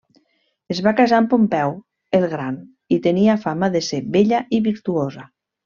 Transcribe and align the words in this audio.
Es 0.75 0.79
va 0.87 0.93
casar 0.99 1.19
amb 1.23 1.29
Pompeu 1.33 1.75
el 2.21 2.25
Gran 2.33 2.57
i 2.97 3.01
tenia 3.05 3.39
fama 3.47 3.73
de 3.79 3.83
ser 3.93 4.01
bella 4.19 4.43
i 4.61 4.65
virtuosa. 4.73 5.31